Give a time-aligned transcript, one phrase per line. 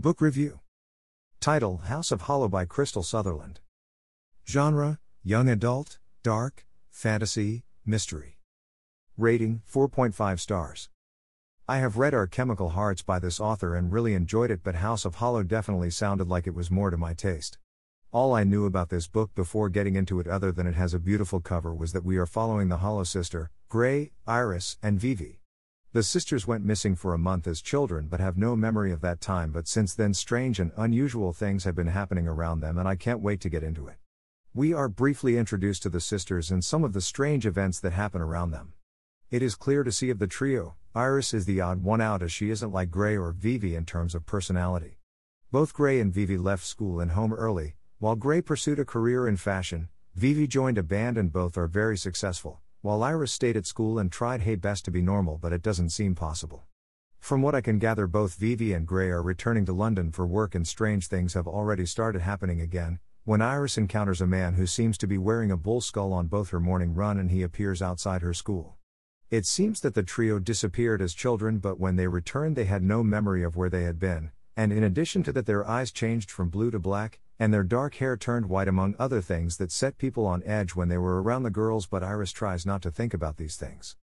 [0.00, 0.60] Book Review
[1.40, 3.60] Title House of Hollow by Krystal Sutherland.
[4.48, 8.38] Genre Young Adult, Dark, Fantasy, Mystery.
[9.18, 10.88] Rating 4.5 stars.
[11.68, 15.04] I have read Our Chemical Hearts by this author and really enjoyed it, but House
[15.04, 17.58] of Hollow definitely sounded like it was more to my taste.
[18.10, 20.98] All I knew about this book before getting into it, other than it has a
[20.98, 25.39] beautiful cover, was that we are following the Hollow sister, Grey, Iris, and Vivi.
[25.92, 29.20] The sisters went missing for a month as children but have no memory of that
[29.20, 32.94] time, but since then, strange and unusual things have been happening around them, and I
[32.94, 33.96] can't wait to get into it.
[34.54, 38.20] We are briefly introduced to the sisters and some of the strange events that happen
[38.20, 38.74] around them.
[39.32, 42.30] It is clear to see of the trio, Iris is the odd one out as
[42.30, 44.98] she isn't like Grey or Vivi in terms of personality.
[45.50, 49.36] Both Grey and Vivi left school and home early, while Grey pursued a career in
[49.36, 53.98] fashion, Vivi joined a band and both are very successful while Iris stayed at school
[53.98, 56.64] and tried hey best to be normal, but it doesn't seem possible.
[57.18, 60.54] From what I can gather, both Vivi and Grey are returning to London for work,
[60.54, 62.98] and strange things have already started happening again.
[63.24, 66.48] When Iris encounters a man who seems to be wearing a bull skull on both
[66.50, 68.76] her morning run and he appears outside her school.
[69.30, 73.02] It seems that the trio disappeared as children, but when they returned, they had no
[73.02, 76.48] memory of where they had been, and in addition to that, their eyes changed from
[76.48, 80.26] blue to black, and their dark hair turned white, among other things that set people
[80.26, 81.86] on edge when they were around the girls.
[81.86, 83.96] But Iris tries not to think about these things.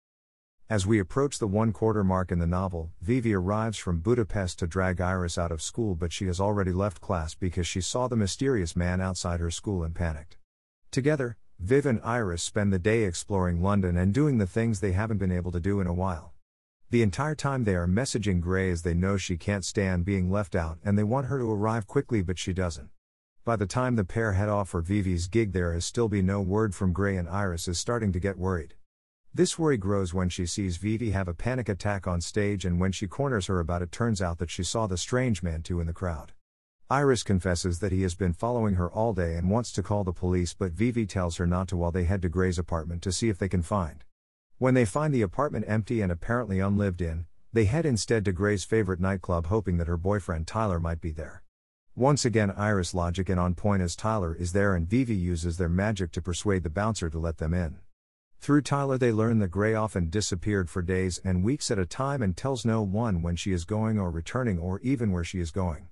[0.71, 4.69] As we approach the one quarter mark in the novel, Vivi arrives from Budapest to
[4.69, 8.17] drag Iris out of school, but she has already left class because she saw the
[8.17, 10.39] mysterious man outside her school and panicked.
[10.93, 15.19] Together, Viv and Iris spend the day exploring London and doing the things they haven't
[15.19, 16.33] been able to do in a while.
[16.91, 20.55] The entire time they are messaging Grey as they know she can't stand being left
[20.55, 22.91] out and they want her to arrive quickly, but she doesn't.
[23.45, 26.41] By the time the pair head off for Vivi's gig, there has still been no
[26.41, 28.73] word from Grey, and Iris is starting to get worried.
[29.35, 32.91] This worry grows when she sees Vivi have a panic attack on stage, and when
[32.91, 35.87] she corners her about it, turns out that she saw the strange man too in
[35.87, 36.33] the crowd.
[36.89, 40.13] Iris confesses that he has been following her all day and wants to call the
[40.15, 43.29] police, but Vivi tells her not to while they head to Grey's apartment to see
[43.29, 44.05] if they can find.
[44.57, 48.65] When they find the apartment empty and apparently unlived in, they head instead to Grey's
[48.65, 51.44] favorite nightclub, hoping that her boyfriend Tyler might be there.
[51.97, 55.69] Once again, Iris logic and on point as Tyler is there and Vivi uses their
[55.69, 57.77] magic to persuade the bouncer to let them in.
[58.41, 62.21] Through Tyler, they learn that Grey often disappeared for days and weeks at a time
[62.21, 65.53] and tells no one when she is going or returning or even where she is
[65.53, 65.87] going.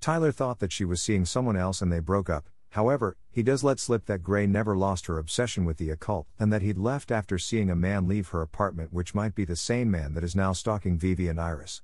[0.00, 3.64] Tyler thought that she was seeing someone else and they broke up, however, he does
[3.64, 7.10] let slip that Grey never lost her obsession with the occult and that he'd left
[7.10, 10.36] after seeing a man leave her apartment, which might be the same man that is
[10.36, 11.82] now stalking Vivi and Iris.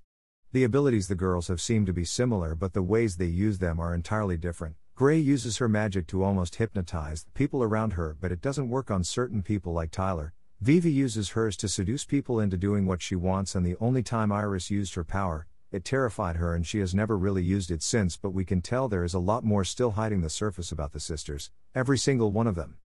[0.52, 3.80] The abilities the girls have seem to be similar, but the ways they use them
[3.80, 4.76] are entirely different.
[4.94, 8.90] Grey uses her magic to almost hypnotize the people around her, but it doesn't work
[8.90, 10.32] on certain people like Tyler.
[10.60, 14.32] Vivi uses hers to seduce people into doing what she wants, and the only time
[14.32, 18.16] Iris used her power, it terrified her, and she has never really used it since.
[18.16, 21.00] But we can tell there is a lot more still hiding the surface about the
[21.00, 22.78] sisters, every single one of them.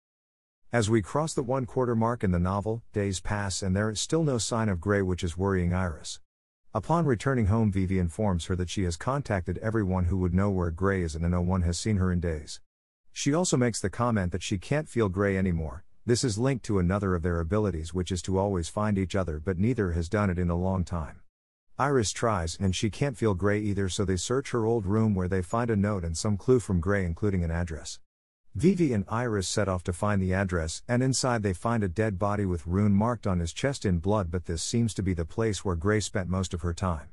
[0.74, 4.02] As we cross the one quarter mark in the novel, days pass and there is
[4.02, 6.20] still no sign of Grey, which is worrying Iris.
[6.74, 10.72] Upon returning home, Vivi informs her that she has contacted everyone who would know where
[10.72, 12.62] Grey is and no one has seen her in days.
[13.12, 15.84] She also makes the comment that she can't feel Grey anymore.
[16.06, 19.38] This is linked to another of their abilities, which is to always find each other,
[19.38, 21.20] but neither has done it in a long time.
[21.78, 25.28] Iris tries, and she can't feel Grey either, so they search her old room where
[25.28, 28.00] they find a note and some clue from Grey, including an address.
[28.54, 32.20] Vivi and Iris set off to find the address, and inside they find a dead
[32.20, 35.24] body with rune marked on his chest in blood, but this seems to be the
[35.24, 37.12] place where Grey spent most of her time.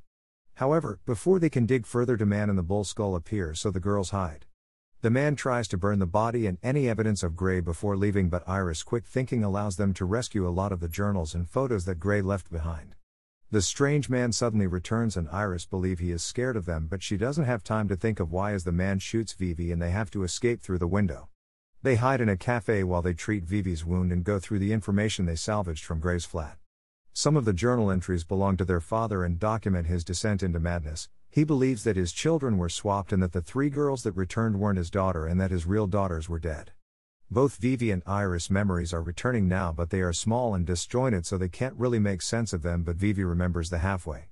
[0.54, 3.78] However, before they can dig further, the man in the bull skull appears, so the
[3.78, 4.46] girls hide.
[5.00, 8.48] The man tries to burn the body and any evidence of Grey before leaving, but
[8.48, 12.00] Iris' quick thinking allows them to rescue a lot of the journals and photos that
[12.00, 12.96] Grey left behind.
[13.50, 17.16] The strange man suddenly returns and Iris believe he is scared of them but she
[17.16, 20.10] doesn't have time to think of why as the man shoots Vivi and they have
[20.10, 21.30] to escape through the window.
[21.82, 25.24] They hide in a cafe while they treat Vivi's wound and go through the information
[25.24, 26.58] they salvaged from Grey's flat.
[27.14, 31.08] Some of the journal entries belong to their father and document his descent into madness.
[31.30, 34.76] He believes that his children were swapped and that the three girls that returned weren't
[34.76, 36.72] his daughter and that his real daughters were dead.
[37.30, 41.36] Both Vivi and Iris memories are returning now, but they are small and disjointed, so
[41.36, 42.84] they can't really make sense of them.
[42.84, 44.28] But Vivi remembers the halfway.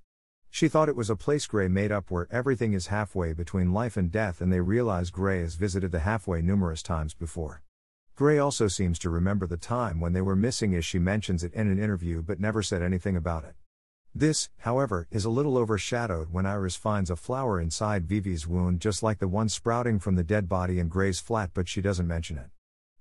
[0.48, 3.98] She thought it was a place Grey made up where everything is halfway between life
[3.98, 7.62] and death, and they realize Grey has visited the halfway numerous times before.
[8.14, 11.52] Grey also seems to remember the time when they were missing as she mentions it
[11.52, 13.56] in an interview but never said anything about it.
[14.14, 19.02] This, however, is a little overshadowed when Iris finds a flower inside Vivi's wound just
[19.02, 22.38] like the one sprouting from the dead body in Grey's flat, but she doesn't mention
[22.38, 22.46] it.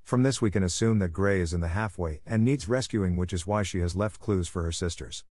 [0.05, 3.33] From this, we can assume that Grey is in the halfway and needs rescuing, which
[3.33, 5.23] is why she has left clues for her sisters.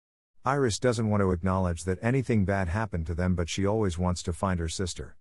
[0.46, 4.22] Iris doesn't want to acknowledge that anything bad happened to them, but she always wants
[4.22, 5.18] to find her sister.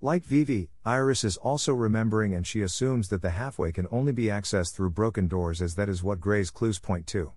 [0.00, 4.24] Like Vivi, Iris is also remembering and she assumes that the halfway can only be
[4.24, 7.32] accessed through broken doors, as that is what Grey's clues point to.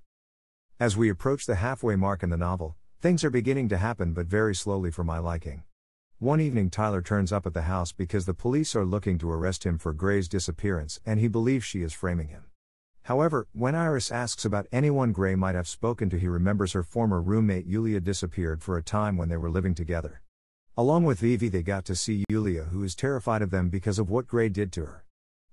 [0.79, 4.27] As we approach the halfway mark in the novel, things are beginning to happen but
[4.27, 5.63] very slowly for my liking.
[6.19, 9.67] One evening, Tyler turns up at the house because the police are looking to arrest
[9.67, 12.45] him for Grey's disappearance and he believes she is framing him.
[13.03, 17.21] However, when Iris asks about anyone Grey might have spoken to, he remembers her former
[17.21, 20.23] roommate Yulia disappeared for a time when they were living together.
[20.75, 24.09] Along with Vivi, they got to see Yulia, who is terrified of them because of
[24.09, 25.05] what Grey did to her.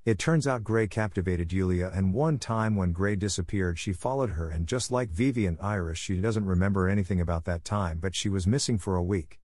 [0.06, 4.48] It turns out Grey captivated Yulia, and one time when Grey disappeared, she followed her,
[4.48, 8.30] and just like Vivi and Iris, she doesn't remember anything about that time, but she
[8.30, 9.40] was missing for a week.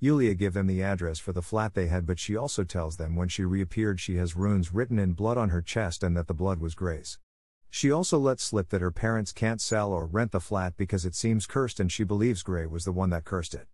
[0.00, 3.16] Yulia gave them the address for the flat they had, but she also tells them
[3.16, 6.34] when she reappeared, she has runes written in blood on her chest and that the
[6.34, 7.18] blood was Grey's.
[7.70, 11.14] She also lets slip that her parents can't sell or rent the flat because it
[11.14, 13.66] seems cursed and she believes Grey was the one that cursed it.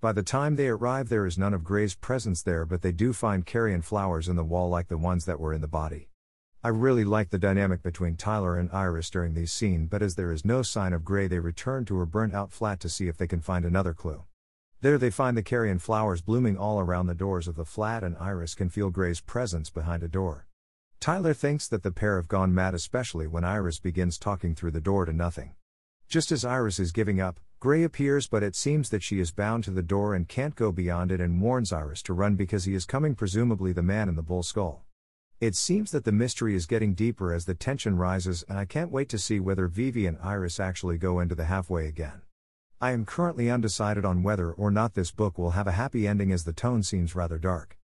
[0.00, 3.12] By the time they arrive, there is none of Grey's presence there, but they do
[3.12, 6.08] find carrion flowers in the wall like the ones that were in the body.
[6.62, 10.32] I really like the dynamic between Tyler and Iris during these scenes, but as there
[10.32, 13.16] is no sign of Grey, they return to her burnt out flat to see if
[13.16, 14.24] they can find another clue.
[14.84, 18.18] There they find the carrion flowers blooming all around the doors of the flat, and
[18.18, 20.46] Iris can feel Grey's presence behind a door.
[21.00, 24.82] Tyler thinks that the pair have gone mad, especially when Iris begins talking through the
[24.82, 25.54] door to nothing.
[26.06, 29.64] Just as Iris is giving up, Grey appears, but it seems that she is bound
[29.64, 32.74] to the door and can't go beyond it and warns Iris to run because he
[32.74, 34.84] is coming, presumably the man in the bull skull.
[35.40, 38.92] It seems that the mystery is getting deeper as the tension rises, and I can't
[38.92, 42.20] wait to see whether Vivi and Iris actually go into the halfway again.
[42.80, 46.32] I am currently undecided on whether or not this book will have a happy ending
[46.32, 47.78] as the tone seems rather dark.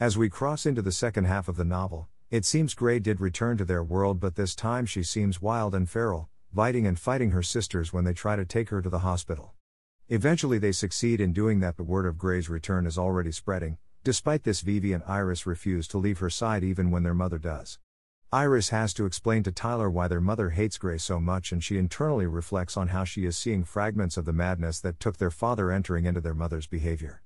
[0.00, 3.56] As we cross into the second half of the novel, it seems Grey did return
[3.56, 7.42] to their world, but this time she seems wild and feral, biting and fighting her
[7.42, 9.54] sisters when they try to take her to the hospital.
[10.08, 13.78] Eventually, they succeed in doing that, but word of Grey's return is already spreading.
[14.04, 17.78] Despite this, Vivi and Iris refuse to leave her side even when their mother does.
[18.30, 21.78] Iris has to explain to Tyler why their mother hates Grey so much, and she
[21.78, 25.72] internally reflects on how she is seeing fragments of the madness that took their father
[25.72, 27.22] entering into their mother's behavior.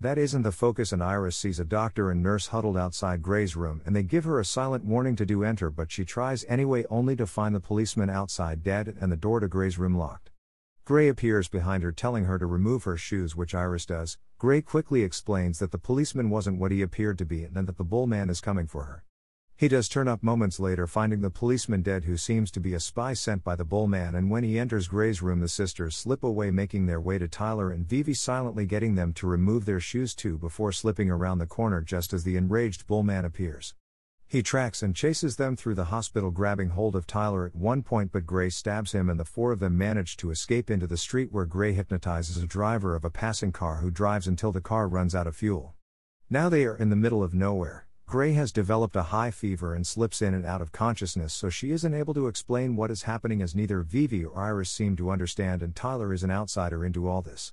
[0.00, 3.80] That isn't the focus, and Iris sees a doctor and nurse huddled outside Grey's room,
[3.86, 7.14] and they give her a silent warning to do enter, but she tries anyway, only
[7.14, 10.30] to find the policeman outside dead and the door to Grey's room locked.
[10.84, 14.18] Grey appears behind her, telling her to remove her shoes, which Iris does.
[14.38, 17.84] Grey quickly explains that the policeman wasn't what he appeared to be and that the
[17.84, 19.04] bullman is coming for her.
[19.60, 22.80] He does turn up moments later, finding the policeman dead, who seems to be a
[22.80, 24.14] spy sent by the bullman.
[24.14, 27.70] And when he enters Grey's room, the sisters slip away, making their way to Tyler
[27.70, 31.82] and Vivi, silently getting them to remove their shoes too before slipping around the corner
[31.82, 33.74] just as the enraged bullman appears.
[34.26, 38.12] He tracks and chases them through the hospital, grabbing hold of Tyler at one point,
[38.12, 41.32] but Grey stabs him, and the four of them manage to escape into the street
[41.32, 45.14] where Grey hypnotizes a driver of a passing car who drives until the car runs
[45.14, 45.74] out of fuel.
[46.30, 47.86] Now they are in the middle of nowhere.
[48.10, 51.70] Grey has developed a high fever and slips in and out of consciousness, so she
[51.70, 55.62] isn't able to explain what is happening as neither Vivi or Iris seem to understand,
[55.62, 57.52] and Tyler is an outsider into all this.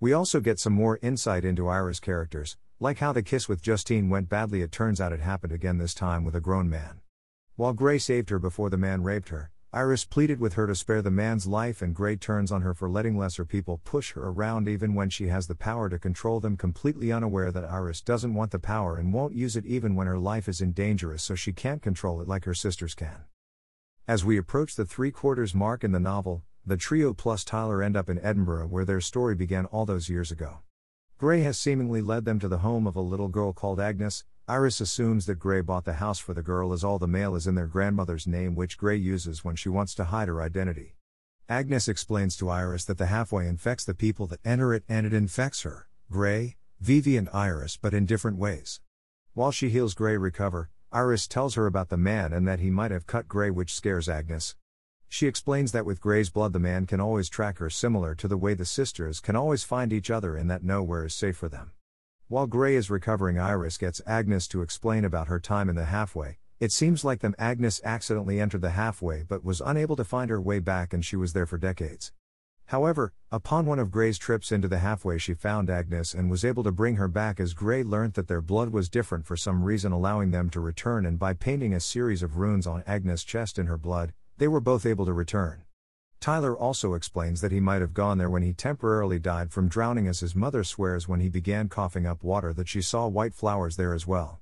[0.00, 4.10] We also get some more insight into Iris' characters, like how the kiss with Justine
[4.10, 7.00] went badly, it turns out it happened again this time with a grown man.
[7.56, 11.02] While Grey saved her before the man raped her, Iris pleaded with her to spare
[11.02, 14.68] the man's life, and Grey turns on her for letting lesser people push her around
[14.68, 18.52] even when she has the power to control them, completely unaware that Iris doesn't want
[18.52, 21.52] the power and won't use it even when her life is in danger, so she
[21.52, 23.24] can't control it like her sisters can.
[24.06, 27.96] As we approach the three quarters mark in the novel, the trio plus Tyler end
[27.96, 30.58] up in Edinburgh where their story began all those years ago.
[31.18, 34.82] Grey has seemingly led them to the home of a little girl called Agnes, Iris
[34.82, 37.54] assumes that Grey bought the house for the girl as all the mail is in
[37.54, 40.96] their grandmother's name, which Grey uses when she wants to hide her identity.
[41.48, 45.14] Agnes explains to Iris that the halfway infects the people that enter it and it
[45.14, 48.82] infects her, Grey, Vivi, and Iris, but in different ways.
[49.32, 52.90] While she heals Grey recover, Iris tells her about the man and that he might
[52.90, 54.56] have cut Grey, which scares Agnes.
[55.08, 58.36] She explains that with Gray's blood, the man can always track her, similar to the
[58.36, 61.70] way the sisters can always find each other and that nowhere is safe for them.
[62.28, 66.38] While Grey is recovering, Iris gets Agnes to explain about her time in the halfway.
[66.58, 70.40] It seems like them Agnes accidentally entered the halfway but was unable to find her
[70.40, 72.12] way back and she was there for decades.
[72.68, 76.64] However, upon one of Grey's trips into the halfway, she found Agnes and was able
[76.64, 79.92] to bring her back as Grey learnt that their blood was different for some reason,
[79.92, 81.04] allowing them to return.
[81.04, 84.62] And by painting a series of runes on Agnes' chest in her blood, they were
[84.62, 85.64] both able to return.
[86.24, 90.08] Tyler also explains that he might have gone there when he temporarily died from drowning,
[90.08, 93.76] as his mother swears when he began coughing up water that she saw white flowers
[93.76, 94.40] there as well.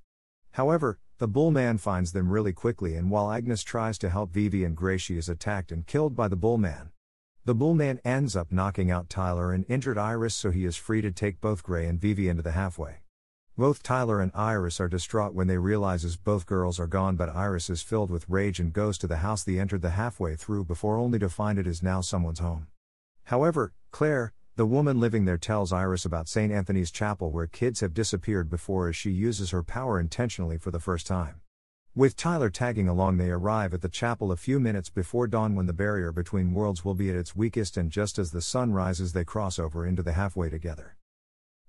[0.52, 4.62] However, the bull man finds them really quickly, and while Agnes tries to help Vivi
[4.62, 6.92] and Grey, she is attacked and killed by the bull man.
[7.46, 11.10] The bullman ends up knocking out Tyler and injured Iris, so he is free to
[11.10, 13.01] take both Grey and Vivi into the halfway.
[13.58, 17.68] Both Tyler and Iris are distraught when they realizes both girls are gone but Iris
[17.68, 20.96] is filled with rage and goes to the house they entered the halfway through before
[20.96, 22.68] only to find it is now someone's home.
[23.24, 26.50] However, Claire, the woman living there tells Iris about St.
[26.50, 30.80] Anthony's Chapel where kids have disappeared before as she uses her power intentionally for the
[30.80, 31.42] first time.
[31.94, 35.66] With Tyler tagging along, they arrive at the chapel a few minutes before dawn when
[35.66, 39.12] the barrier between worlds will be at its weakest, and just as the sun rises,
[39.12, 40.96] they cross over into the halfway together.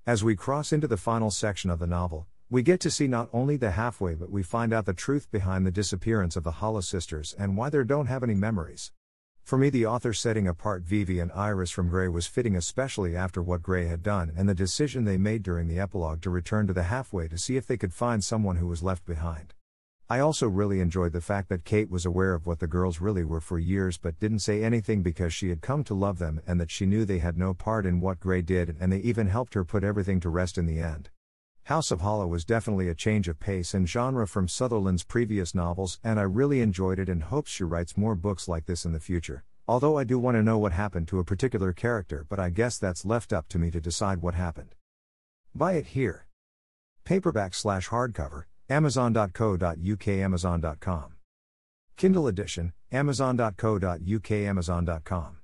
[0.06, 3.30] As we cross into the final section of the novel, we get to see not
[3.32, 6.82] only the halfway but we find out the truth behind the disappearance of the Hollow
[6.82, 8.92] sisters and why they don't have any memories.
[9.46, 13.42] For me, the author setting apart Vivi and Iris from Grey was fitting, especially after
[13.42, 16.74] what Grey had done and the decision they made during the epilogue to return to
[16.74, 19.54] the halfway to see if they could find someone who was left behind.
[20.14, 23.24] I also really enjoyed the fact that Kate was aware of what the girls really
[23.24, 26.62] were for years but didn't say anything because she had come to love them and
[26.62, 29.56] that she knew they had no part in what Grey did and they even helped
[29.56, 31.10] her put everything to rest in the end.
[31.64, 36.00] House of Hollow was definitely a change of pace and genre from Sutherland's previous novels,
[36.04, 39.00] and I really enjoyed it and hope she writes more books like this in the
[39.00, 39.44] future.
[39.68, 42.78] Although I do want to know what happened to a particular character, but I guess
[42.78, 44.76] that's left up to me to decide what happened.
[45.56, 46.28] Buy it here.
[47.04, 48.44] Paperback slash hardcover,
[48.74, 51.14] Amazon.co.uk Amazon.com.
[51.96, 55.38] Kindle edition, Amazon.co.uk Amazon.com.